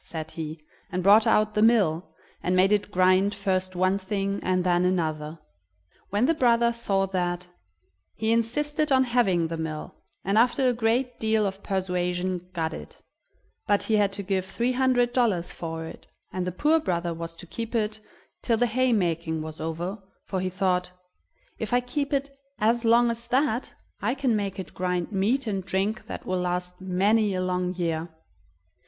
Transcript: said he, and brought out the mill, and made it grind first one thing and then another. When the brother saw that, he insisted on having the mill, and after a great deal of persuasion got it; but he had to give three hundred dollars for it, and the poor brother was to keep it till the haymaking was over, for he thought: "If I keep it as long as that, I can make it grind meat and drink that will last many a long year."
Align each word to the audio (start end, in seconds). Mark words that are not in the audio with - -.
said 0.03 0.31
he, 0.31 0.57
and 0.91 1.03
brought 1.03 1.27
out 1.27 1.53
the 1.53 1.61
mill, 1.61 2.03
and 2.41 2.55
made 2.55 2.71
it 2.71 2.89
grind 2.89 3.35
first 3.35 3.75
one 3.75 3.99
thing 3.99 4.39
and 4.41 4.63
then 4.63 4.83
another. 4.83 5.37
When 6.09 6.25
the 6.25 6.33
brother 6.33 6.73
saw 6.73 7.05
that, 7.05 7.45
he 8.15 8.31
insisted 8.31 8.91
on 8.91 9.03
having 9.03 9.45
the 9.45 9.57
mill, 9.57 9.93
and 10.25 10.39
after 10.39 10.67
a 10.67 10.73
great 10.73 11.19
deal 11.19 11.45
of 11.45 11.61
persuasion 11.61 12.49
got 12.51 12.73
it; 12.73 12.97
but 13.67 13.83
he 13.83 13.95
had 13.97 14.11
to 14.13 14.23
give 14.23 14.43
three 14.47 14.71
hundred 14.71 15.13
dollars 15.13 15.51
for 15.51 15.85
it, 15.85 16.07
and 16.33 16.47
the 16.47 16.51
poor 16.51 16.79
brother 16.79 17.13
was 17.13 17.35
to 17.35 17.45
keep 17.45 17.75
it 17.75 17.99
till 18.41 18.57
the 18.57 18.65
haymaking 18.65 19.43
was 19.43 19.61
over, 19.61 19.99
for 20.25 20.39
he 20.41 20.49
thought: 20.49 20.89
"If 21.59 21.73
I 21.73 21.79
keep 21.79 22.11
it 22.11 22.35
as 22.57 22.83
long 22.83 23.11
as 23.11 23.27
that, 23.27 23.75
I 24.01 24.15
can 24.15 24.35
make 24.35 24.57
it 24.57 24.73
grind 24.73 25.11
meat 25.11 25.45
and 25.45 25.63
drink 25.63 26.07
that 26.07 26.25
will 26.25 26.39
last 26.41 26.81
many 26.81 27.35
a 27.35 27.41
long 27.43 27.75
year." 27.75 28.09